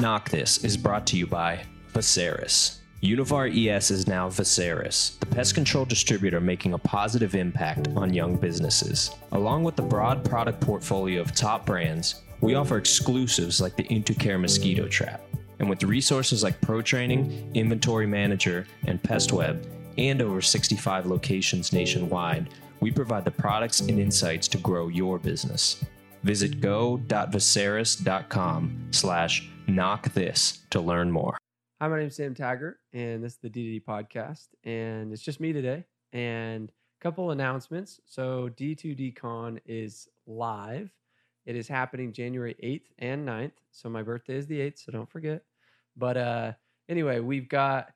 [0.00, 1.60] Knock This is brought to you by
[1.92, 2.78] Veseris.
[3.02, 8.36] Univar ES is now Veseris, the pest control distributor making a positive impact on young
[8.36, 9.10] businesses.
[9.32, 14.40] Along with the broad product portfolio of top brands, we offer exclusives like the In2Care
[14.40, 15.20] mosquito trap.
[15.58, 19.66] And with resources like Pro Training, Inventory Manager, and PestWeb,
[19.98, 22.48] and over 65 locations nationwide,
[22.80, 25.84] we provide the products and insights to grow your business.
[26.22, 31.38] Visit go.veseris.com slash knock this to learn more.
[31.80, 35.40] Hi, my name is Sam Taggart, and this is the D2D podcast, and it's just
[35.40, 35.84] me today.
[36.12, 38.00] And a couple announcements.
[38.04, 40.90] So D2DCon is live.
[41.46, 43.52] It is happening January 8th and 9th.
[43.70, 45.42] So my birthday is the 8th, so don't forget.
[45.96, 46.52] But uh
[46.88, 47.88] anyway, we've got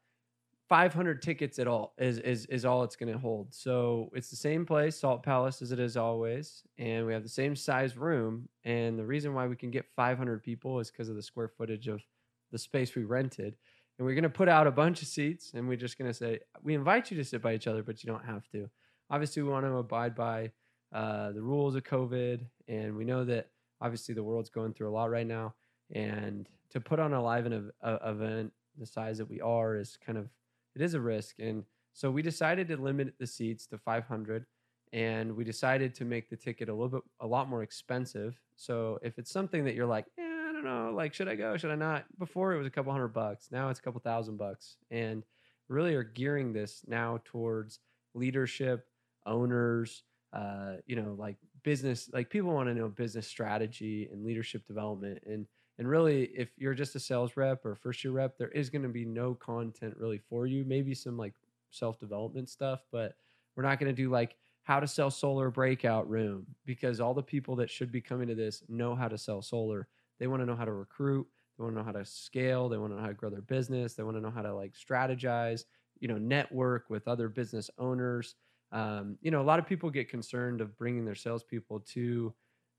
[0.68, 3.54] 500 tickets at all is is is all it's going to hold.
[3.54, 7.28] So it's the same place, Salt Palace, as it is always, and we have the
[7.28, 8.48] same size room.
[8.64, 11.88] And the reason why we can get 500 people is because of the square footage
[11.88, 12.02] of
[12.51, 13.56] the space we rented.
[13.98, 16.15] And we're going to put out a bunch of seats, and we're just going to
[16.15, 18.68] say we invite you to sit by each other, but you don't have to.
[19.10, 20.51] Obviously, we want to abide by
[20.93, 24.95] uh, the rules of COVID, and we know that obviously the world's going through a
[24.95, 25.54] lot right now,
[25.93, 30.28] and to put on a live event the size that we are is kind of
[30.75, 31.39] it is a risk.
[31.39, 34.47] And so we decided to limit the seats to 500
[34.93, 38.41] and we decided to make the ticket a little bit a lot more expensive.
[38.57, 41.71] So if it's something that you're like, I don't know, like should I go, should
[41.71, 42.05] I not?
[42.19, 43.49] Before it was a couple hundred bucks.
[43.51, 44.77] Now it's a couple thousand bucks.
[44.91, 45.25] And
[45.69, 47.80] really are gearing this now towards
[48.15, 48.87] leadership,
[49.27, 50.02] owners,
[50.33, 55.23] uh, you know, like business, like people want to know business strategy and leadership development.
[55.27, 55.47] And
[55.79, 58.83] and really, if you're just a sales rep or first year rep, there is going
[58.83, 60.65] to be no content really for you.
[60.65, 61.35] Maybe some like
[61.71, 63.15] self development stuff, but
[63.57, 67.22] we're not going to do like how to sell solar breakout room because all the
[67.22, 69.89] people that should be coming to this know how to sell solar.
[70.19, 71.27] They want to know how to recruit.
[71.59, 72.69] They want to know how to scale.
[72.69, 73.95] They want to know how to grow their business.
[73.95, 75.65] They want to know how to like strategize,
[76.01, 78.37] you know, network with other business owners.
[78.73, 82.34] Um, you know, a lot of people get concerned of bringing their salespeople to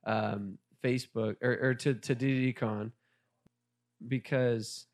[0.06, 2.92] um, Facebook or, or to to D2DCon
[4.08, 4.86] because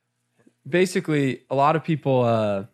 [0.68, 2.66] basically a lot of people uh,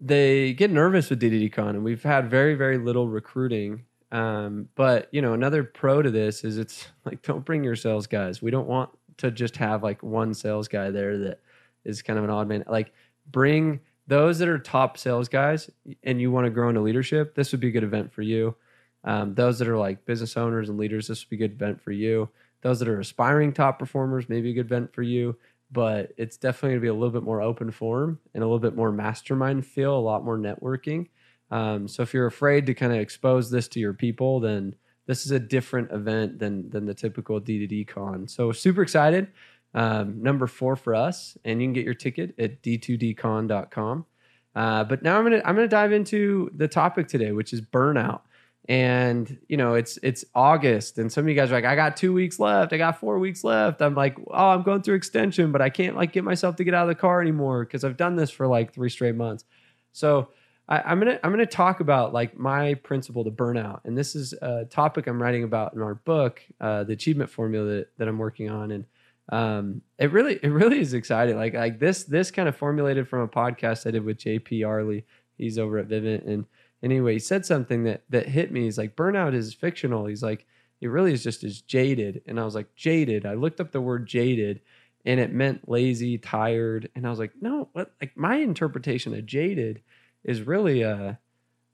[0.00, 3.84] they get nervous with D2DCon, and we've had very very little recruiting.
[4.12, 8.06] Um, but you know, another pro to this is it's like don't bring your sales
[8.06, 8.42] guys.
[8.42, 11.40] We don't want to just have like one sales guy there that
[11.84, 12.64] is kind of an odd man.
[12.66, 12.92] Like
[13.30, 15.70] bring those that are top sales guys,
[16.02, 17.34] and you want to grow into leadership.
[17.34, 18.56] This would be a good event for you.
[19.04, 21.80] Um, those that are like business owners and leaders, this would be a good event
[21.80, 22.28] for you.
[22.62, 25.36] Those that are aspiring top performers, maybe a good event for you.
[25.72, 28.58] But it's definitely going to be a little bit more open form and a little
[28.58, 31.06] bit more mastermind feel, a lot more networking.
[31.52, 34.74] Um, so if you're afraid to kind of expose this to your people, then
[35.06, 38.28] this is a different event than than the typical D2D con.
[38.28, 39.28] So super excited.
[39.74, 44.06] Um, number four for us, and you can get your ticket at d2dcon.com.
[44.54, 48.22] Uh, but now I'm gonna I'm gonna dive into the topic today, which is burnout
[48.68, 51.96] and you know it's it's august and some of you guys are like i got
[51.96, 52.72] two weeks left.
[52.72, 53.80] I got four weeks left.
[53.80, 56.74] I'm like oh i'm going through extension but i can't like get myself to get
[56.74, 59.44] out of the car anymore because i've done this for like three straight months.
[59.92, 60.28] So
[60.68, 63.80] I, am gonna i'm gonna talk about like my principle to burnout.
[63.84, 67.66] And this is a topic i'm writing about in our book uh, the achievement formula
[67.66, 68.70] that, that i'm working on.
[68.70, 68.84] And
[69.30, 71.36] um, it really it really is exciting.
[71.36, 75.06] Like like this this kind of formulated from a podcast i did with jp arley.
[75.38, 76.26] He's over at vivint.
[76.26, 76.44] And
[76.82, 78.62] anyway, he said something that that hit me.
[78.64, 80.06] He's like, burnout is fictional.
[80.06, 80.46] He's like,
[80.80, 82.22] it really is just as jaded.
[82.26, 83.26] And I was like, jaded.
[83.26, 84.60] I looked up the word jaded
[85.04, 86.88] and it meant lazy, tired.
[86.94, 89.82] And I was like, no, what like my interpretation of jaded
[90.24, 91.14] is really uh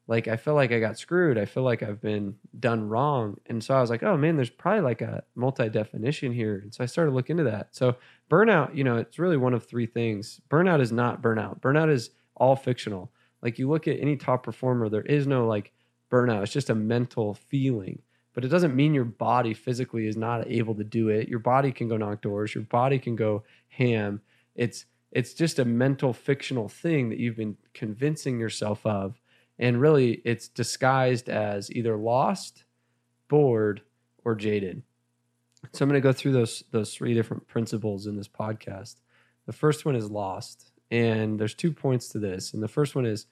[0.09, 1.37] like I feel like I got screwed.
[1.37, 3.39] I feel like I've been done wrong.
[3.47, 6.61] And so I was like, oh man, there's probably like a multi definition here.
[6.63, 7.75] And so I started looking into that.
[7.75, 7.97] So
[8.31, 10.41] burnout, you know, it's really one of three things.
[10.49, 11.61] Burnout is not burnout.
[11.61, 13.11] Burnout is all fictional.
[13.47, 15.71] Like you look at any top performer, there is no like
[16.11, 16.43] burnout.
[16.43, 18.03] It's just a mental feeling.
[18.35, 21.29] But it doesn't mean your body physically is not able to do it.
[21.29, 22.57] Your body can go knock doors.
[22.57, 24.21] Your body can go ham.
[24.57, 29.21] It's it's just a mental fictional thing that you've been convincing yourself of.
[29.61, 32.65] And really it's disguised as either lost,
[33.29, 33.81] bored,
[34.25, 34.83] or jaded.
[35.71, 38.97] So I'm going to go through those those three different principles in this podcast.
[39.47, 40.73] The first one is lost.
[40.91, 42.55] And there's two points to this.
[42.55, 43.27] And the first one is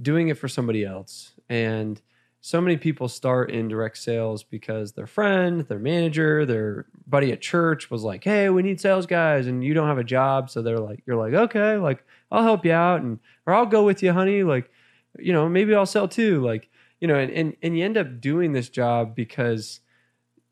[0.00, 1.32] doing it for somebody else.
[1.48, 2.00] And
[2.40, 7.40] so many people start in direct sales because their friend, their manager, their buddy at
[7.40, 10.62] church was like, "Hey, we need sales guys," and you don't have a job, so
[10.62, 14.02] they're like, "You're like, okay, like I'll help you out, and or I'll go with
[14.02, 14.44] you, honey.
[14.44, 14.70] Like,
[15.18, 16.40] you know, maybe I'll sell too.
[16.44, 16.70] Like,
[17.00, 19.80] you know, and and and you end up doing this job because,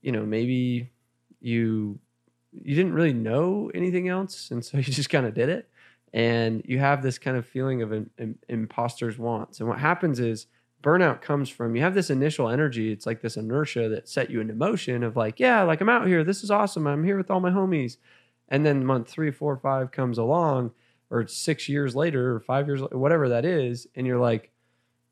[0.02, 0.90] you know, maybe
[1.40, 2.00] you
[2.52, 5.70] you didn't really know anything else, and so you just kind of did it,
[6.12, 9.61] and you have this kind of feeling of an, an imposter's wants.
[9.61, 10.47] And what happens is
[10.82, 12.93] burnout comes from you have this initial energy.
[12.93, 16.06] It's like this inertia that set you into motion of like, yeah, like I'm out
[16.06, 16.25] here.
[16.25, 16.87] This is awesome.
[16.87, 17.97] I'm here with all my homies.
[18.49, 20.73] And then month three, four, five comes along,
[21.11, 24.50] or six years later, or five years, whatever that is, and you're like,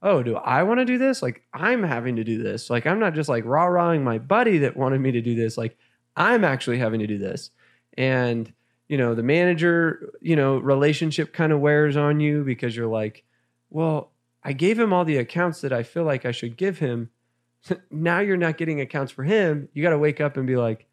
[0.03, 1.23] oh, do I want to do this?
[1.23, 2.69] Like I'm having to do this.
[2.69, 5.57] Like I'm not just like rah rahing my buddy that wanted me to do this.
[5.57, 5.77] Like
[6.15, 7.51] I'm actually having to do this.
[7.97, 8.53] And
[8.89, 13.25] you know, the manager, you know, relationship kind of wears on you because you're like,
[13.71, 17.11] well, I gave him all the accounts that I feel like I should give him.
[17.91, 19.69] now you're not getting accounts for him.
[19.73, 20.87] You got to wake up and be like,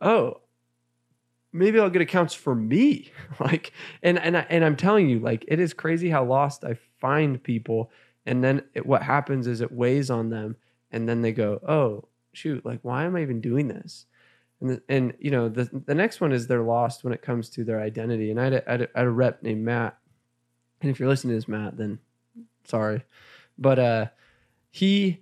[0.00, 0.40] oh,
[1.52, 3.12] maybe I'll get accounts for me.
[3.40, 6.76] like, and and I, and I'm telling you, like, it is crazy how lost I
[7.00, 7.90] find people,
[8.26, 10.56] and then it, what happens is it weighs on them,
[10.90, 14.06] and then they go, oh shoot, like, why am I even doing this?
[14.60, 17.64] And and you know the the next one is they're lost when it comes to
[17.64, 18.30] their identity.
[18.30, 19.98] And I had a, I had a, I had a rep named Matt,
[20.80, 21.98] and if you're listening to this, Matt, then
[22.64, 23.04] sorry,
[23.56, 24.06] but uh,
[24.70, 25.20] he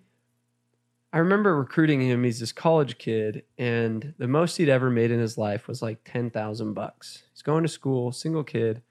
[1.12, 2.24] I remember recruiting him.
[2.24, 6.00] He's this college kid, and the most he'd ever made in his life was like
[6.04, 7.22] ten thousand bucks.
[7.32, 8.82] He's going to school, single kid,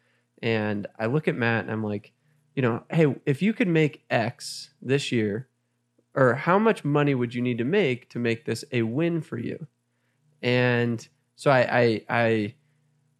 [0.42, 2.14] and I look at Matt and I'm like,
[2.56, 5.50] you know, hey, if you could make X this year,
[6.16, 9.38] or how much money would you need to make to make this a win for
[9.38, 9.68] you?
[10.46, 11.06] And
[11.36, 12.56] so I, I, I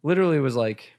[0.04, 0.92] literally was like,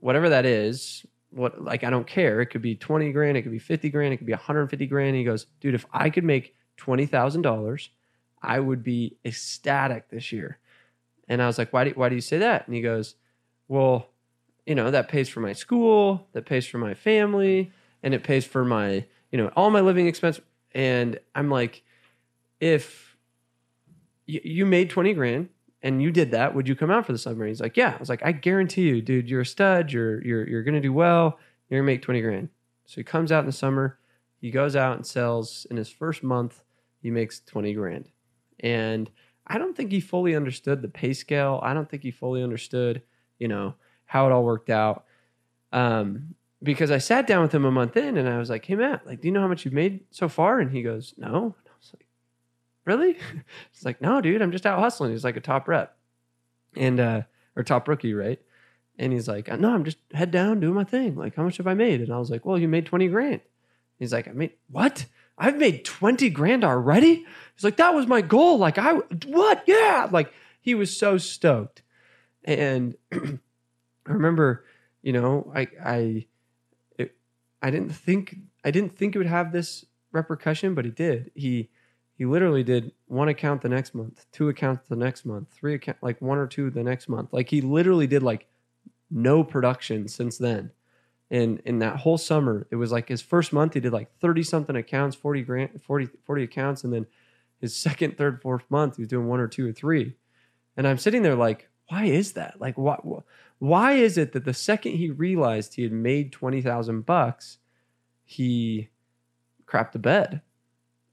[0.00, 2.40] whatever that is, what like I don't care.
[2.40, 4.68] It could be twenty grand, it could be fifty grand, it could be one hundred
[4.68, 5.10] fifty grand.
[5.10, 7.88] And he goes, dude, if I could make $20,000,
[8.42, 10.58] I would be ecstatic this year.
[11.28, 12.66] And I was like, why do, why do you say that?
[12.66, 13.14] And he goes,
[13.68, 14.08] well,
[14.66, 17.70] you know, that pays for my school, that pays for my family,
[18.02, 20.40] and it pays for my, you know, all my living expense.
[20.72, 21.82] And I'm like,
[22.58, 23.16] if
[24.26, 25.48] you made 20 grand
[25.82, 27.46] and you did that, would you come out for the summer?
[27.46, 27.94] He's like, yeah.
[27.94, 29.92] I was like, I guarantee you, dude, you're a stud.
[29.92, 31.38] You're, you're, you're to do well.
[31.68, 32.48] You're to make 20 grand.
[32.84, 33.98] So he comes out in the summer.
[34.40, 36.62] He goes out and sells in his first month
[37.02, 38.08] he makes 20 grand.
[38.60, 39.10] And
[39.46, 41.60] I don't think he fully understood the pay scale.
[41.62, 43.02] I don't think he fully understood,
[43.38, 43.74] you know,
[44.04, 45.04] how it all worked out.
[45.72, 48.74] Um, because I sat down with him a month in and I was like, hey,
[48.74, 50.60] Matt, like, do you know how much you've made so far?
[50.60, 51.54] And he goes, no.
[52.90, 53.12] Really?
[53.72, 55.12] He's like, no, dude, I'm just out hustling.
[55.12, 55.96] He's like a top rep
[56.74, 57.22] and, uh,
[57.54, 58.40] or top rookie, right?
[58.98, 61.16] And he's like, no, I'm just head down doing my thing.
[61.16, 62.02] Like, how much have I made?
[62.02, 63.40] And I was like, well, you made 20 grand.
[63.98, 65.06] He's like, I made what?
[65.38, 67.24] I've made 20 grand already.
[67.54, 68.58] He's like, that was my goal.
[68.58, 68.92] Like, I,
[69.26, 69.62] what?
[69.66, 70.08] Yeah.
[70.10, 71.82] Like, he was so stoked.
[72.44, 73.38] And I
[74.06, 74.66] remember,
[75.00, 76.26] you know, I, I,
[76.98, 77.16] it,
[77.62, 81.30] I didn't think, I didn't think it would have this repercussion, but it did.
[81.34, 81.70] He,
[82.20, 85.96] he literally did one account the next month, two accounts the next month, three account,
[86.02, 87.32] like one or two the next month.
[87.32, 88.46] Like, he literally did like
[89.10, 90.70] no production since then.
[91.30, 94.42] And in that whole summer it was like his first month he did like 30
[94.42, 97.06] something accounts 40 grand 40 40 accounts and then
[97.58, 100.14] his second third fourth month he was doing one or two or three.
[100.76, 102.60] And i'm sitting there like why is that?
[102.60, 102.98] Like why
[103.60, 107.56] why is it that the second he realized he had made 20,000 bucks
[108.26, 108.90] he
[109.66, 110.42] crapped the bed?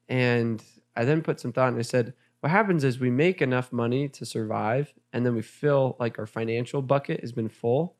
[0.10, 0.62] And
[0.98, 4.08] i then put some thought and i said what happens is we make enough money
[4.08, 7.96] to survive and then we feel like our financial bucket has been full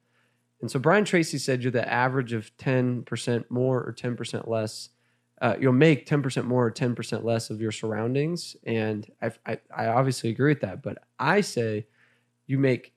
[0.62, 4.90] and so Brian Tracy said you're the average of 10% more or 10% less.
[5.40, 8.56] Uh, you'll make 10% more or 10% less of your surroundings.
[8.64, 10.82] And I, I, I obviously agree with that.
[10.82, 11.86] But I say
[12.48, 12.94] you make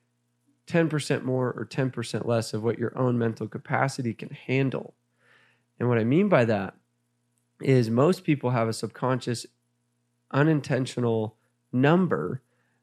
[0.69, 4.95] 10% more or 10% less of what your own mental capacity can handle.
[5.79, 6.75] And what I mean by that
[7.61, 9.45] is most people have a subconscious,
[10.31, 11.37] unintentional
[11.73, 12.43] number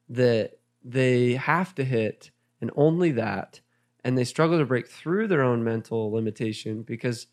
[0.10, 3.62] that they have to hit, and only that
[4.08, 7.28] and they struggle to break through their own mental limitation because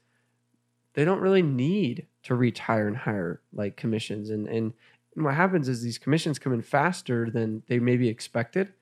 [0.94, 4.28] they don't really need to reach higher and higher like commissions.
[4.28, 4.72] And and
[5.14, 8.72] what happens is these commissions come in faster than they maybe expected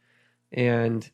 [0.52, 1.10] and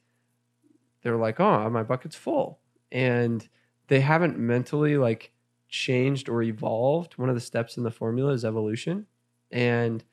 [1.03, 2.61] they're like oh my bucket's full.
[2.93, 3.49] And
[3.89, 5.33] they haven't mentally like
[5.69, 7.19] changed or evolved.
[7.19, 9.07] One of the steps in the formula is evolution
[9.51, 10.05] and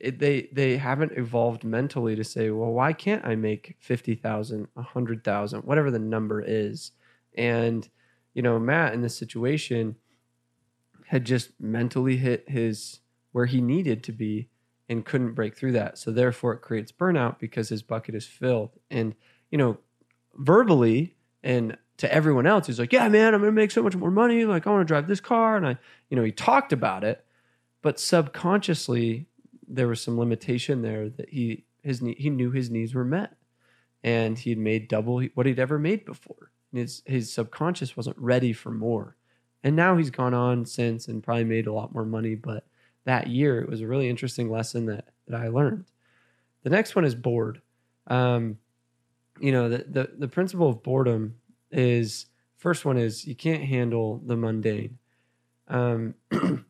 [0.00, 4.68] it, they they haven't evolved mentally to say, well, why can't I make fifty thousand,
[4.76, 6.92] a hundred thousand, whatever the number is?
[7.36, 7.88] And
[8.34, 9.96] you know, Matt in this situation
[11.06, 13.00] had just mentally hit his
[13.32, 14.48] where he needed to be
[14.88, 15.98] and couldn't break through that.
[15.98, 18.70] So therefore, it creates burnout because his bucket is filled.
[18.90, 19.14] And
[19.50, 19.78] you know,
[20.34, 21.14] verbally
[21.44, 24.44] and to everyone else, he's like, "Yeah, man, I'm gonna make so much more money.
[24.44, 25.76] Like, I want to drive this car." And I,
[26.10, 27.24] you know, he talked about it,
[27.82, 29.26] but subconsciously
[29.68, 33.34] there was some limitation there that he his he knew his needs were met,
[34.02, 36.52] and he'd made double what he'd ever made before.
[36.72, 39.16] His his subconscious wasn't ready for more,
[39.62, 42.34] and now he's gone on since and probably made a lot more money.
[42.34, 42.64] But
[43.04, 45.86] that year, it was a really interesting lesson that that I learned.
[46.62, 47.60] The next one is bored.
[48.06, 48.58] Um,
[49.40, 51.36] you know, the, the the principle of boredom
[51.70, 52.26] is
[52.58, 54.98] first one is you can't handle the mundane.
[55.68, 56.14] Um,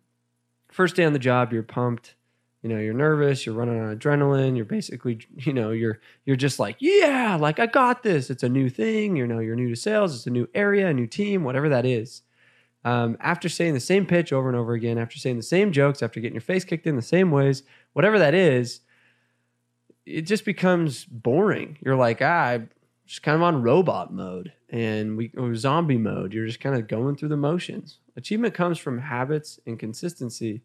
[0.73, 2.15] first day on the job, you're pumped
[2.63, 6.59] you know you're nervous you're running on adrenaline you're basically you know you're you're just
[6.59, 8.31] like yeah like i got this.
[8.31, 10.95] It's a new thing you know you're new to sales it's a new area a
[10.95, 12.23] new team whatever that is.
[12.85, 16.03] Um, after saying the same pitch over and over again after saying the same jokes
[16.03, 17.63] after getting your face kicked in the same ways
[17.93, 18.81] whatever that is
[20.05, 21.79] it just becomes boring.
[21.85, 22.71] You're like ah, i'm
[23.13, 26.33] just kind of on robot mode and we or zombie mode.
[26.33, 27.99] You're just kind of going through the motions.
[28.17, 30.63] Achievement comes from habits and consistency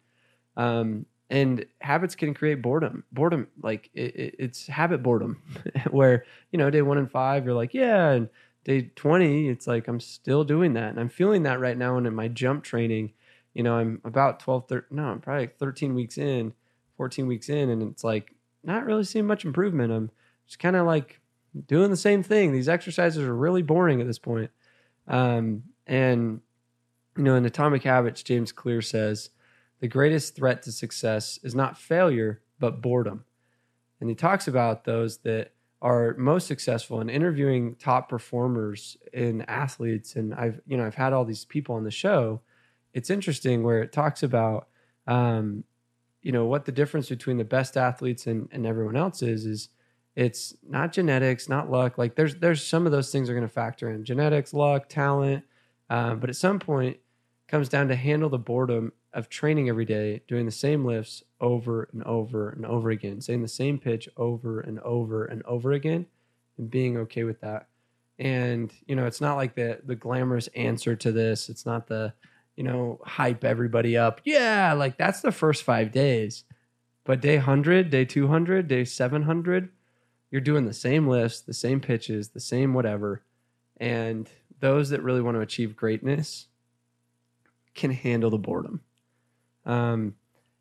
[0.55, 3.03] um, and habits can create boredom.
[3.11, 5.41] Boredom like it, it, it's habit boredom
[5.91, 8.29] where you know day one and five you're like yeah and
[8.63, 12.05] day 20 it's like i'm still doing that and i'm feeling that right now and
[12.05, 13.13] in my jump training
[13.53, 16.53] you know i'm about 12 13, no i'm probably 13 weeks in
[16.97, 19.91] 14 weeks in and it's like not really seeing much improvement.
[19.91, 20.11] I'm
[20.45, 21.19] just kind of like
[21.67, 24.51] doing the same thing these exercises are really boring at this point
[25.07, 26.41] um, and
[27.15, 29.29] you know in atomic habits james clear says
[29.79, 33.25] the greatest threat to success is not failure, but boredom.
[33.99, 40.15] And he talks about those that are most successful in interviewing top performers in athletes.
[40.15, 42.41] And I've, you know, I've had all these people on the show.
[42.93, 44.67] It's interesting where it talks about,
[45.05, 45.63] um,
[46.23, 49.69] you know, what the difference between the best athletes and, and everyone else is, is
[50.17, 51.99] it's not genetics, not luck.
[51.99, 55.43] Like there's, there's some of those things are going to factor in genetics, luck, talent.
[55.91, 56.97] Um, but at some point
[57.47, 61.87] comes down to handle the boredom of training every day, doing the same lifts over
[61.93, 66.07] and over and over again, saying the same pitch over and over and over again,
[66.57, 67.67] and being okay with that.
[68.17, 71.47] And you know, it's not like the the glamorous answer to this.
[71.47, 72.11] It's not the
[72.55, 74.21] you know hype everybody up.
[74.25, 76.43] Yeah, like that's the first five days.
[77.03, 79.69] But day hundred, day two hundred, day seven hundred,
[80.31, 83.23] you're doing the same lifts, the same pitches, the same whatever.
[83.77, 84.29] And
[84.59, 86.47] those that really want to achieve greatness
[87.75, 88.81] can handle the boredom
[89.67, 90.15] um,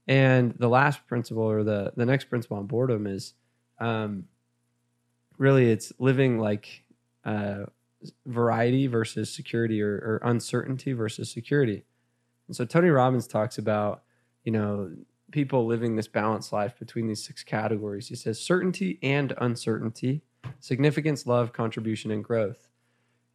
[0.08, 3.34] and the last principle, or the the next principle on boredom, is
[3.78, 4.24] um,
[5.38, 6.84] really it's living like
[7.24, 7.64] uh,
[8.26, 11.84] variety versus security, or, or uncertainty versus security.
[12.48, 14.02] And so Tony Robbins talks about
[14.44, 14.90] you know
[15.32, 18.08] people living this balanced life between these six categories.
[18.08, 20.22] He says certainty and uncertainty,
[20.60, 22.68] significance, love, contribution, and growth.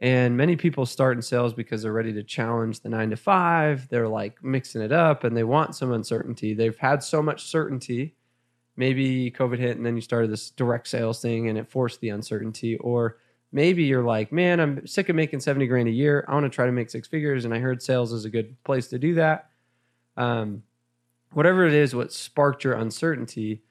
[0.01, 3.87] And many people start in sales because they're ready to challenge the nine to five.
[3.89, 6.55] They're like mixing it up and they want some uncertainty.
[6.55, 8.15] They've had so much certainty.
[8.75, 12.09] Maybe COVID hit and then you started this direct sales thing and it forced the
[12.09, 12.77] uncertainty.
[12.77, 13.17] Or
[13.51, 16.25] maybe you're like, man, I'm sick of making 70 grand a year.
[16.27, 17.45] I want to try to make six figures.
[17.45, 19.51] And I heard sales is a good place to do that.
[20.17, 20.63] Um,
[21.31, 23.63] whatever it is, what sparked your uncertainty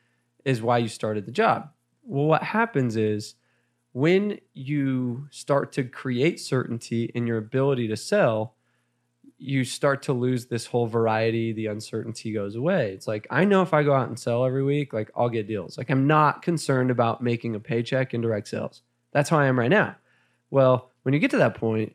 [0.44, 1.70] is why you started the job.
[2.02, 3.34] Well, what happens is,
[3.92, 8.54] when you start to create certainty in your ability to sell,
[9.36, 11.52] you start to lose this whole variety.
[11.52, 12.92] The uncertainty goes away.
[12.92, 15.48] It's like, I know if I go out and sell every week, like I'll get
[15.48, 15.76] deals.
[15.76, 18.82] Like I'm not concerned about making a paycheck in direct sales.
[19.12, 19.96] That's how I am right now.
[20.50, 21.94] Well, when you get to that point,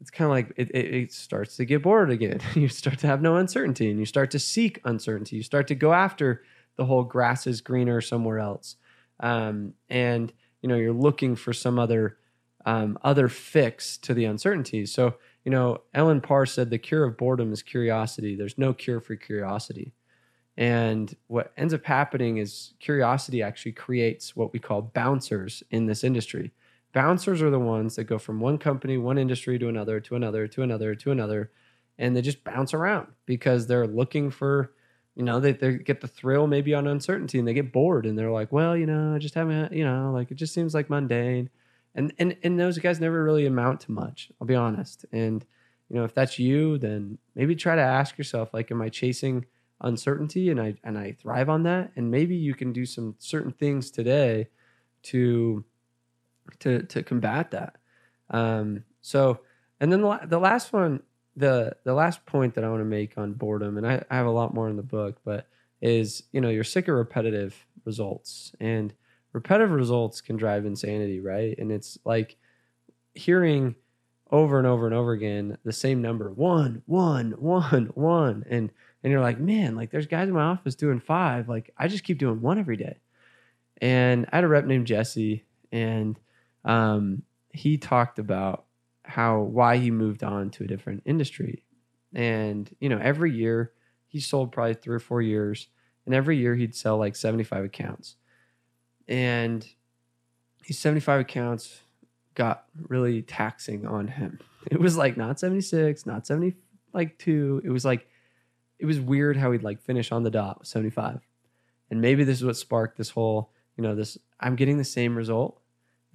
[0.00, 2.40] it's kind of like it, it, it, starts to get bored again.
[2.54, 5.36] you start to have no uncertainty and you start to seek uncertainty.
[5.36, 6.42] You start to go after
[6.76, 8.76] the whole grass is greener somewhere else.
[9.20, 12.18] Um, and you know you're looking for some other
[12.66, 14.84] um, other fix to the uncertainty.
[14.86, 18.34] So you know, Ellen Parr said the cure of boredom is curiosity.
[18.34, 19.92] There's no cure for curiosity.
[20.56, 26.02] And what ends up happening is curiosity actually creates what we call bouncers in this
[26.02, 26.52] industry.
[26.92, 30.46] Bouncers are the ones that go from one company, one industry to another, to another,
[30.48, 31.50] to another, to another,
[31.98, 34.72] and they just bounce around because they're looking for
[35.14, 38.18] you know they, they get the thrill maybe on uncertainty and they get bored and
[38.18, 40.90] they're like well you know i just haven't you know like it just seems like
[40.90, 41.50] mundane.
[41.94, 45.06] And and and those guys never really amount to much i'll be honest.
[45.12, 45.44] And
[45.88, 49.46] you know if that's you then maybe try to ask yourself like am i chasing
[49.80, 50.50] uncertainty?
[50.50, 51.92] And i and i thrive on that.
[51.96, 54.48] And maybe you can do some certain things today
[55.04, 55.64] to
[56.60, 57.76] to to combat that
[58.30, 59.40] um so
[59.80, 61.02] and then the, the last one
[61.36, 64.26] the the last point that I want to make on boredom, and I, I have
[64.26, 65.46] a lot more in the book, but
[65.82, 68.94] is you know you're sick of repetitive results, and
[69.32, 71.56] repetitive results can drive insanity, right?
[71.58, 72.36] And it's like
[73.14, 73.74] hearing
[74.30, 78.70] over and over and over again the same number one, one, one, one, and
[79.04, 82.04] and you're like, man, like there's guys in my office doing five, like I just
[82.04, 82.96] keep doing one every day.
[83.82, 86.18] And I had a rep named Jesse, and
[86.66, 88.64] um, he talked about
[89.04, 91.64] how why he moved on to a different industry,
[92.12, 93.72] and you know every year
[94.06, 95.68] he sold probably three or four years,
[96.04, 98.16] and every year he'd sell like seventy five accounts,
[99.08, 99.66] and
[100.66, 101.80] these seventy five accounts
[102.34, 104.38] got really taxing on him.
[104.68, 106.56] It was like not seventy six, not seventy
[106.92, 107.62] like two.
[107.64, 108.08] It was like
[108.80, 111.20] it was weird how he'd like finish on the dot with seventy five,
[111.88, 114.18] and maybe this is what sparked this whole you know this.
[114.40, 115.60] I'm getting the same result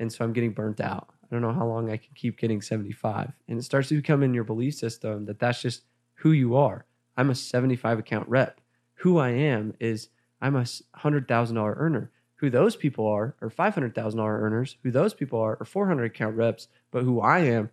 [0.01, 1.09] and so I'm getting burnt out.
[1.23, 3.31] I don't know how long I can keep getting 75.
[3.47, 5.83] And it starts to become in your belief system that that's just
[6.15, 6.85] who you are.
[7.15, 8.59] I'm a 75 account rep.
[8.95, 10.09] Who I am is
[10.41, 12.11] I'm a $100,000 earner.
[12.37, 14.77] Who those people are are $500,000 earners.
[14.81, 16.67] Who those people are are 400 account reps.
[16.89, 17.69] But who I am,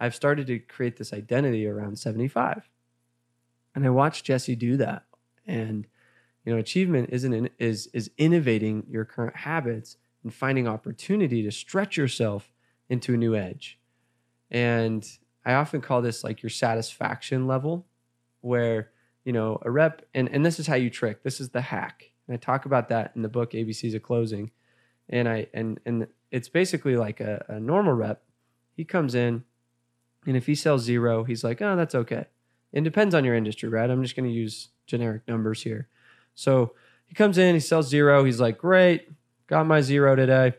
[0.00, 2.68] I've started to create this identity around 75.
[3.74, 5.04] And I watched Jesse do that.
[5.46, 5.86] And
[6.46, 11.52] you know, achievement isn't in, is is innovating your current habits and finding opportunity to
[11.52, 12.52] stretch yourself
[12.88, 13.78] into a new edge.
[14.50, 15.08] And
[15.44, 17.86] I often call this like your satisfaction level,
[18.40, 18.90] where,
[19.24, 22.10] you know, a rep, and, and this is how you trick, this is the hack.
[22.26, 24.50] And I talk about that in the book ABCs of Closing.
[25.08, 28.24] And I and and it's basically like a, a normal rep.
[28.74, 29.44] He comes in,
[30.26, 32.26] and if he sells zero, he's like, oh, that's okay.
[32.72, 33.88] It depends on your industry, right?
[33.88, 35.86] I'm just to use generic numbers here.
[36.34, 36.74] So
[37.06, 38.24] he comes in, he sells zero.
[38.24, 39.08] He's like, great,
[39.46, 40.54] got my zero today.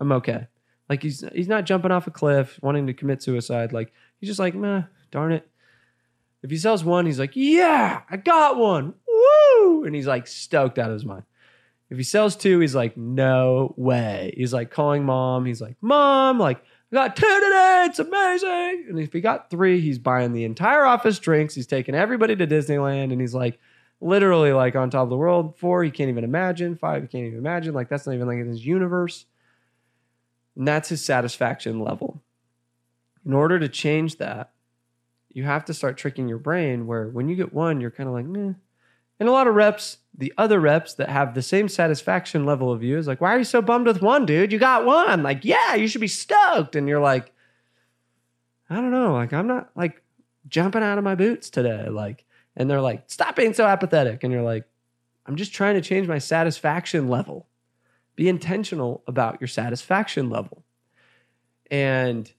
[0.00, 0.46] I'm okay.
[0.88, 3.72] Like he's he's not jumping off a cliff wanting to commit suicide.
[3.72, 5.48] Like he's just like, meh, darn it.
[6.42, 8.94] If he sells one, he's like, yeah, I got one.
[9.08, 9.84] Woo!
[9.84, 11.24] And he's like stoked out of his mind.
[11.88, 14.34] If he sells two, he's like, no way.
[14.36, 15.46] He's like calling mom.
[15.46, 16.62] He's like, mom, like,
[16.92, 17.86] I got two today.
[17.88, 18.86] It's amazing.
[18.88, 21.54] And if he got three, he's buying the entire office drinks.
[21.54, 23.12] He's taking everybody to Disneyland.
[23.12, 23.58] And he's like,
[24.04, 25.56] literally like on top of the world.
[25.56, 26.76] Four, he can't even imagine.
[26.76, 27.74] Five, he can't even imagine.
[27.74, 29.24] Like that's not even like in his universe.
[30.56, 32.22] And that's his satisfaction level.
[33.24, 34.52] In order to change that,
[35.30, 38.14] you have to start tricking your brain where when you get one, you're kind of
[38.14, 38.52] like, meh.
[39.18, 42.82] And a lot of reps, the other reps that have the same satisfaction level of
[42.82, 44.52] you is like, why are you so bummed with one, dude?
[44.52, 45.22] You got one.
[45.22, 46.76] Like, yeah, you should be stoked.
[46.76, 47.32] And you're like,
[48.68, 49.14] I don't know.
[49.14, 50.02] Like, I'm not like
[50.48, 51.88] jumping out of my boots today.
[51.88, 52.24] Like,
[52.56, 54.22] and they're like, stop being so apathetic.
[54.22, 54.64] And you're like,
[55.26, 57.46] I'm just trying to change my satisfaction level.
[58.16, 60.64] Be intentional about your satisfaction level.
[61.70, 62.30] And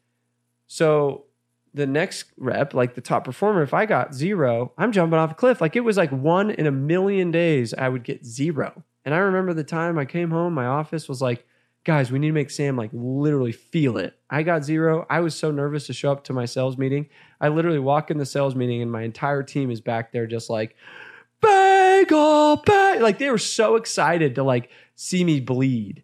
[0.68, 1.26] so
[1.74, 5.36] the next rep, like the top performer, if I got zero, I'm jumping off a
[5.36, 5.60] cliff.
[5.60, 8.84] Like it was like one in a million days I would get zero.
[9.04, 11.46] And I remember the time I came home, my office was like,
[11.86, 14.20] guys, we need to make Sam like literally feel it.
[14.30, 15.06] I got zero.
[15.10, 17.08] I was so nervous to show up to my sales meeting.
[17.40, 20.50] I literally walk in the sales meeting and my entire team is back there just
[20.50, 20.76] like,
[21.42, 23.02] bagel, oh, bag.
[23.02, 26.04] Like they were so excited to like see me bleed.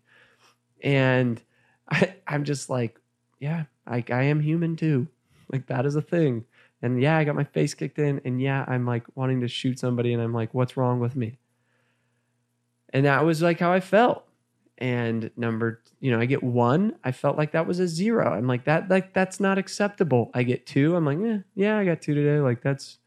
[0.83, 1.41] And
[1.91, 2.99] I, I'm just like,
[3.39, 5.07] yeah, like I am human too.
[5.51, 6.45] Like that is a thing.
[6.83, 8.21] And yeah, I got my face kicked in.
[8.23, 10.13] And yeah, I'm like wanting to shoot somebody.
[10.13, 11.39] And I'm like, what's wrong with me?
[12.93, 14.25] And that was like how I felt
[14.81, 18.33] and number you know i get one i felt like that was a zero.
[18.33, 20.31] I'm like that like that's not acceptable.
[20.33, 22.97] I get two i'm like eh, yeah i got two today like that's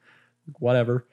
[0.58, 1.06] whatever.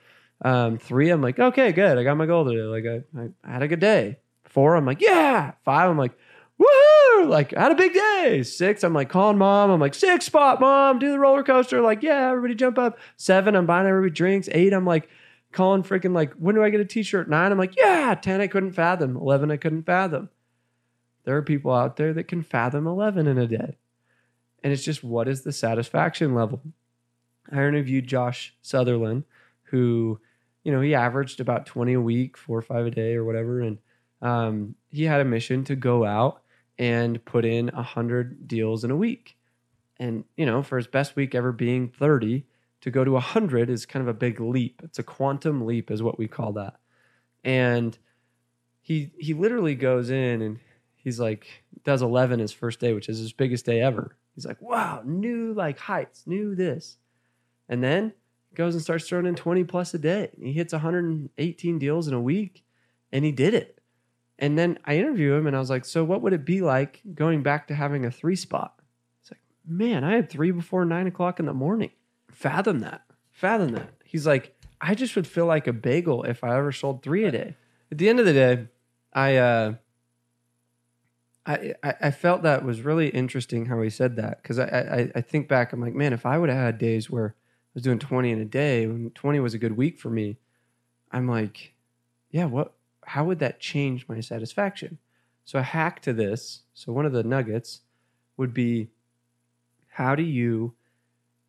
[0.45, 3.63] Um three i'm like okay good i got my goal today like i, I had
[3.63, 4.19] a good day.
[4.45, 5.53] Four i'm like yeah.
[5.65, 6.13] Five i'm like
[6.59, 7.27] woohoo!
[7.27, 8.43] Like I had a big day.
[8.43, 9.71] Six i'm like calling mom.
[9.71, 11.81] I'm like six spot mom do the roller coaster.
[11.81, 12.99] Like yeah everybody jump up.
[13.17, 14.47] Seven i'm buying everybody drinks.
[14.51, 15.09] Eight i'm like
[15.51, 17.27] calling freaking like when do i get a t-shirt?
[17.27, 19.17] Nine i'm like yeah 10 i couldn't fathom.
[19.17, 20.29] 11 i couldn't fathom
[21.23, 23.77] there are people out there that can fathom 11 in a day.
[24.63, 26.61] And it's just what is the satisfaction level?
[27.51, 29.23] I interviewed Josh Sutherland,
[29.63, 30.19] who,
[30.63, 33.61] you know, he averaged about 20 a week, four or five a day or whatever.
[33.61, 33.79] And
[34.21, 36.43] um, he had a mission to go out
[36.77, 39.35] and put in 100 deals in a week.
[39.99, 42.45] And, you know, for his best week ever being 30,
[42.81, 44.81] to go to 100 is kind of a big leap.
[44.83, 46.79] It's a quantum leap, is what we call that.
[47.43, 47.97] And
[48.81, 50.59] he he literally goes in and
[51.03, 54.15] he's like does 11 his first day which is his biggest day ever.
[54.35, 56.97] He's like wow new like heights new this.
[57.67, 58.13] And then
[58.49, 60.29] he goes and starts throwing in 20 plus a day.
[60.41, 62.63] He hits 118 deals in a week
[63.11, 63.79] and he did it.
[64.39, 67.01] And then i interview him and i was like so what would it be like
[67.13, 68.75] going back to having a three spot?
[69.21, 71.91] It's like man i had three before nine o'clock in the morning.
[72.31, 73.01] Fathom that.
[73.31, 73.89] Fathom that.
[74.03, 77.31] He's like i just would feel like a bagel if i ever sold three a
[77.31, 77.55] day.
[77.91, 78.67] At the end of the day
[79.13, 79.73] i uh
[81.45, 85.21] I, I felt that was really interesting how he said that because I, I, I
[85.21, 87.99] think back I'm like man if I would have had days where I was doing
[87.99, 90.37] 20 in a day when 20 was a good week for me
[91.11, 91.73] I'm like
[92.29, 92.73] yeah what
[93.05, 94.99] how would that change my satisfaction
[95.43, 97.81] so a hack to this so one of the nuggets
[98.37, 98.89] would be
[99.89, 100.73] how do you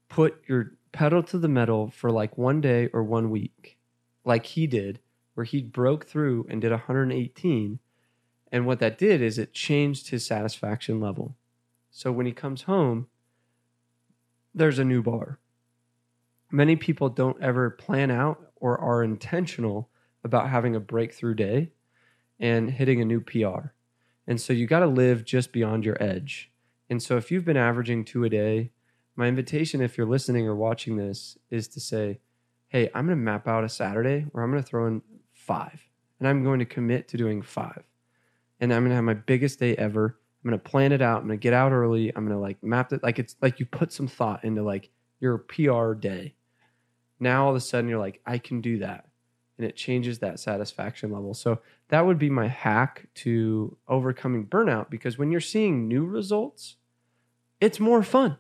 [0.09, 3.79] put your pedal to the metal for like one day or one week,
[4.25, 5.01] like he did,
[5.35, 7.79] where he broke through and did 118.
[8.53, 11.35] And what that did is it changed his satisfaction level.
[11.91, 13.09] So when he comes home,
[14.55, 15.39] there's a new bar.
[16.51, 19.89] Many people don't ever plan out or are intentional
[20.23, 21.73] about having a breakthrough day
[22.39, 23.73] and hitting a new PR.
[24.27, 26.53] And so you got to live just beyond your edge.
[26.91, 28.71] And so if you've been averaging two a day,
[29.17, 32.21] my invitation, if you're listening or watching this, is to say,
[32.69, 35.89] hey, I'm going to map out a Saturday where I'm going to throw in five
[36.19, 37.83] and I'm going to commit to doing five.
[38.63, 40.17] And I'm to have my biggest day ever.
[40.45, 41.23] I'm to plan it out.
[41.23, 42.13] I'm to get out early.
[42.15, 43.03] I'm to like map it.
[43.03, 46.35] Like it's like you put some thought into like your PR day.
[47.19, 49.09] Now all of a sudden you're like, I can do that.
[49.59, 51.35] And it changes that satisfaction level.
[51.35, 56.77] So that would be my hack to overcoming burnout because when you're seeing new results,
[57.61, 58.39] it's more fun.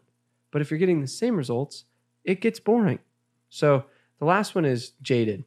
[0.52, 1.84] But if you're getting the same results,
[2.24, 3.00] it gets boring.
[3.48, 3.86] So
[4.20, 5.44] the last one is jaded.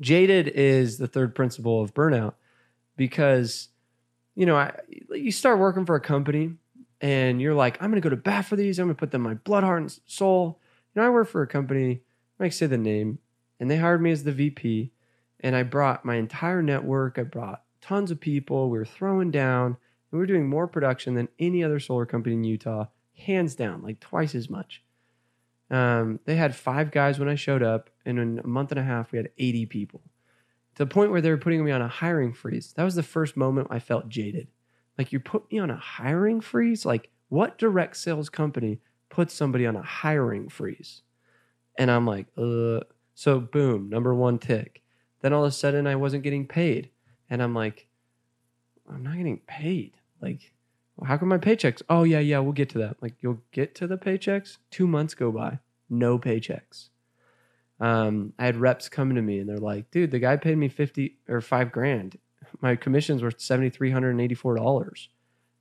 [0.00, 2.34] Jaded is the third principle of burnout
[3.00, 3.68] because,
[4.34, 4.74] you know, I,
[5.08, 6.52] you start working for a company
[7.00, 8.78] and you're like, I'm going to go to bat for these.
[8.78, 10.60] I'm going to put them my blood, heart, and soul.
[10.94, 12.02] You know, I work for a company,
[12.38, 13.18] I might say the name,
[13.58, 14.92] and they hired me as the VP.
[15.42, 17.18] And I brought my entire network.
[17.18, 18.68] I brought tons of people.
[18.68, 19.76] We were throwing down, and
[20.12, 23.98] we were doing more production than any other solar company in Utah, hands down, like
[24.00, 24.82] twice as much.
[25.70, 28.84] Um, they had five guys when I showed up, and in a month and a
[28.84, 30.02] half, we had 80 people
[30.74, 32.72] to the point where they were putting me on a hiring freeze.
[32.76, 34.48] That was the first moment I felt jaded.
[34.98, 36.84] Like, you put me on a hiring freeze?
[36.84, 41.02] Like, what direct sales company puts somebody on a hiring freeze?
[41.78, 42.80] And I'm like, uh,
[43.14, 44.82] so boom, number one tick.
[45.20, 46.90] Then all of a sudden, I wasn't getting paid.
[47.28, 47.86] And I'm like,
[48.88, 49.92] I'm not getting paid.
[50.20, 50.52] Like,
[51.04, 51.82] how come my paychecks?
[51.88, 52.96] Oh, yeah, yeah, we'll get to that.
[53.00, 54.58] Like, you'll get to the paychecks.
[54.70, 56.88] Two months go by, no paychecks.
[57.80, 60.68] Um, I had reps coming to me and they're like, dude, the guy paid me
[60.68, 62.18] 50 or five grand.
[62.60, 65.08] My commissions were $7,384.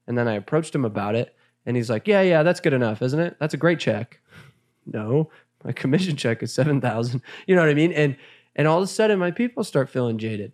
[0.07, 3.01] And then I approached him about it and he's like, yeah, yeah, that's good enough,
[3.01, 3.37] isn't it?
[3.39, 4.19] That's a great check.
[4.85, 5.29] no,
[5.63, 7.21] my commission check is 7,000.
[7.47, 7.93] You know what I mean?
[7.93, 8.17] And,
[8.55, 10.51] and all of a sudden my people start feeling jaded.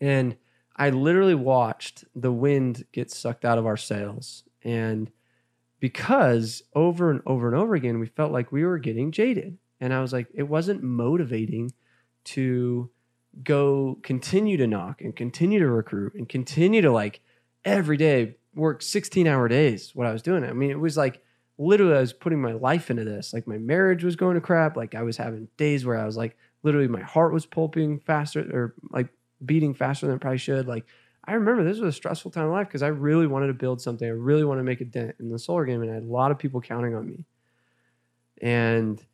[0.00, 0.36] And,
[0.76, 4.42] I literally watched the wind get sucked out of our sails.
[4.62, 5.10] And
[5.78, 9.58] because over and over and over again, we felt like we were getting jaded.
[9.84, 11.74] And I was like, it wasn't motivating
[12.24, 12.88] to
[13.42, 17.20] go continue to knock and continue to recruit and continue to like
[17.66, 20.42] every day work 16 hour days, what I was doing.
[20.42, 21.22] I mean, it was like
[21.58, 23.34] literally I was putting my life into this.
[23.34, 24.74] Like my marriage was going to crap.
[24.74, 28.40] Like I was having days where I was like, literally my heart was pulping faster
[28.40, 29.08] or like
[29.44, 30.66] beating faster than it probably should.
[30.66, 30.86] Like
[31.26, 33.82] I remember this was a stressful time of life because I really wanted to build
[33.82, 34.08] something.
[34.08, 36.06] I really wanted to make a dent in the solar game, and I had a
[36.06, 37.26] lot of people counting on me.
[38.40, 39.04] And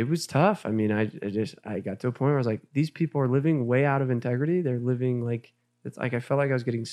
[0.00, 0.64] it was tough.
[0.64, 2.88] I mean, I, I just I got to a point where I was like, these
[2.88, 4.62] people are living way out of integrity.
[4.62, 5.52] They're living like
[5.84, 6.86] it's like I felt like I was getting.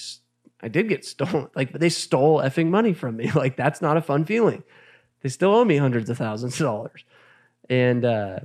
[0.62, 1.48] I did get stolen.
[1.56, 3.32] Like they stole effing money from me.
[3.36, 4.64] Like that's not a fun feeling.
[5.22, 7.06] They still owe me hundreds of thousands of dollars.
[7.70, 8.40] And uh,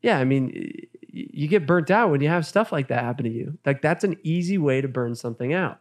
[0.00, 3.30] yeah, I mean, you get burnt out when you have stuff like that happen to
[3.30, 3.58] you.
[3.66, 5.80] Like that's an easy way to burn something out.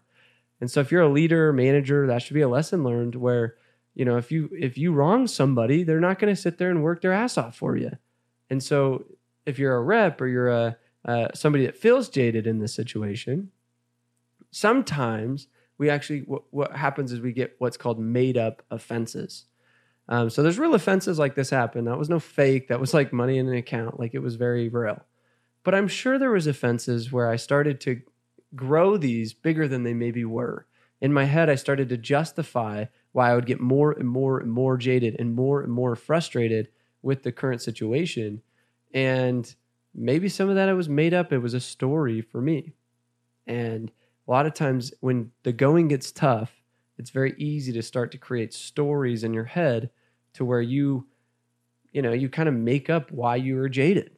[0.59, 3.55] And so if you're a leader, manager, that should be a lesson learned where,
[3.93, 6.83] you know, if you if you wrong somebody, they're not going to sit there and
[6.83, 7.91] work their ass off for you.
[8.49, 9.05] And so
[9.45, 13.51] if you're a rep or you're a uh, somebody that feels jaded in this situation,
[14.51, 19.45] sometimes we actually what, what happens is we get what's called made up offenses.
[20.07, 21.87] Um, so there's real offenses like this happened.
[21.87, 22.67] That was no fake.
[22.67, 23.99] That was like money in an account.
[23.99, 25.03] Like it was very real.
[25.63, 28.01] But I'm sure there was offenses where I started to
[28.55, 30.67] grow these bigger than they maybe were.
[31.01, 34.51] In my head, I started to justify why I would get more and more and
[34.51, 36.69] more jaded and more and more frustrated
[37.05, 38.41] with the current situation.
[38.93, 39.53] And
[39.93, 41.31] maybe some of that it was made up.
[41.31, 42.73] It was a story for me.
[43.47, 43.91] And
[44.27, 46.51] a lot of times when the going gets tough,
[46.97, 49.89] it's very easy to start to create stories in your head
[50.33, 51.07] to where you,
[51.91, 54.11] you know, you kind of make up why you were jaded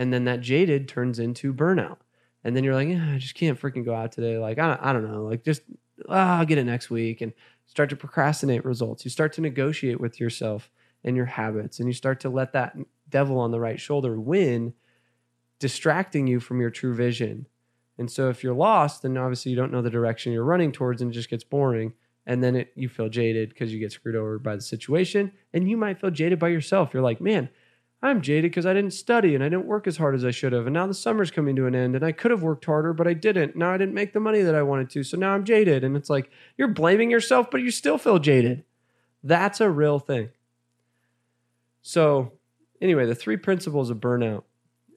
[0.00, 1.98] and then that jaded turns into burnout
[2.42, 4.80] and then you're like eh, i just can't freaking go out today like i don't,
[4.82, 5.62] I don't know like just
[6.08, 7.32] oh, i'll get it next week and
[7.66, 10.70] start to procrastinate results you start to negotiate with yourself
[11.04, 12.76] and your habits and you start to let that
[13.08, 14.72] devil on the right shoulder win
[15.58, 17.46] distracting you from your true vision
[17.98, 21.02] and so if you're lost then obviously you don't know the direction you're running towards
[21.02, 21.92] and it just gets boring
[22.26, 25.68] and then it, you feel jaded because you get screwed over by the situation and
[25.68, 27.48] you might feel jaded by yourself you're like man
[28.02, 30.54] I'm jaded because I didn't study and I didn't work as hard as I should
[30.54, 30.66] have.
[30.66, 33.06] And now the summer's coming to an end and I could have worked harder, but
[33.06, 33.56] I didn't.
[33.56, 35.02] Now I didn't make the money that I wanted to.
[35.02, 35.84] So now I'm jaded.
[35.84, 38.64] And it's like, you're blaming yourself, but you still feel jaded.
[39.22, 40.30] That's a real thing.
[41.82, 42.32] So,
[42.80, 44.44] anyway, the three principles of burnout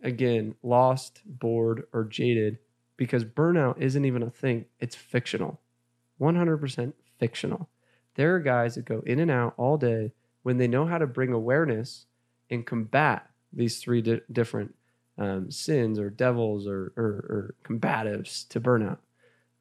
[0.04, 2.60] again, lost, bored, or jaded,
[2.98, 5.60] because burnout isn't even a thing, it's fictional.
[6.20, 7.70] 100% fictional.
[8.16, 10.12] There are guys that go in and out all day
[10.44, 12.06] when they know how to bring awareness
[12.50, 14.76] and combat these three di- different
[15.18, 18.98] um, sins or devils or, or, or, combatives to burnout.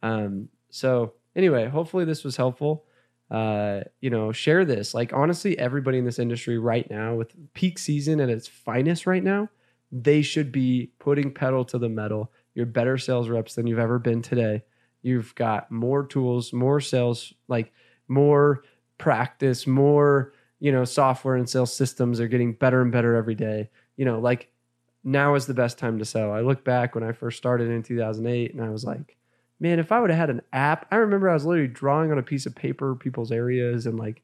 [0.03, 2.85] Um, so, anyway, hopefully this was helpful.
[3.33, 4.93] Uh, you know, share this.
[4.95, 9.25] Like, honestly, everybody in this industry right now, with peak season at its finest right
[9.25, 9.49] now,
[9.91, 12.31] they should be putting pedal to the metal.
[12.55, 14.65] You're better sales reps than you've ever been today.
[15.01, 17.73] You've got more tools, more sales, like
[18.07, 18.63] more
[18.99, 23.69] practice, more you know, software and sales systems are getting better and better every day.
[23.97, 24.49] You know, like
[25.03, 26.31] now is the best time to sell.
[26.31, 29.17] I look back when I first started in 2008 and I was like,
[29.63, 32.19] man, if I would have had an app, I remember I was literally drawing on
[32.19, 34.21] a piece of paper people's areas and like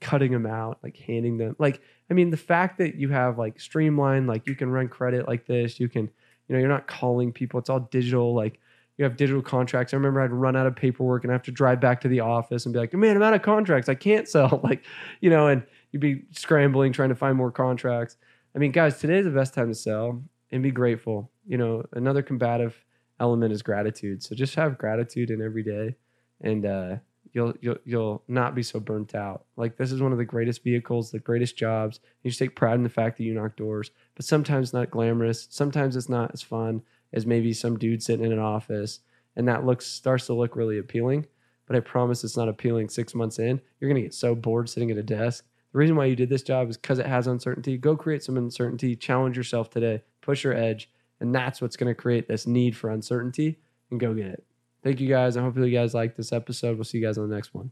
[0.00, 1.54] cutting them out, like handing them.
[1.60, 5.28] Like, I mean, the fact that you have like streamlined, like you can run credit
[5.28, 6.10] like this, you can,
[6.48, 8.34] you know, you're not calling people, it's all digital.
[8.34, 8.58] Like,
[8.98, 9.94] you have digital contracts.
[9.94, 12.20] I remember I'd run out of paperwork and I have to drive back to the
[12.20, 13.88] office and be like, man, I'm out of contracts.
[13.88, 14.60] I can't sell.
[14.64, 14.84] Like,
[15.20, 18.16] you know, and you'd be scrambling trying to find more contracts.
[18.56, 21.30] I mean, guys, today's the best time to sell and be grateful.
[21.46, 22.84] You know, another combative
[23.20, 24.22] element is gratitude.
[24.22, 25.96] So just have gratitude in every day,
[26.40, 26.96] and uh,
[27.32, 29.44] you'll you'll you'll not be so burnt out.
[29.56, 32.00] Like this is one of the greatest vehicles, the greatest jobs.
[32.22, 35.46] You take pride in the fact that you knock doors, but sometimes not glamorous.
[35.50, 39.00] Sometimes it's not as fun as maybe some dude sitting in an office,
[39.36, 41.26] and that looks starts to look really appealing.
[41.66, 43.60] But I promise it's not appealing six months in.
[43.78, 46.42] You're gonna get so bored sitting at a desk the reason why you did this
[46.42, 47.78] job is because it has uncertainty.
[47.78, 51.94] Go create some uncertainty, challenge yourself today, push your edge, and that's what's going to
[51.94, 53.58] create this need for uncertainty
[53.90, 54.44] and go get it.
[54.82, 55.36] Thank you guys.
[55.36, 56.76] I hope you guys like this episode.
[56.76, 57.70] We'll see you guys on the next one.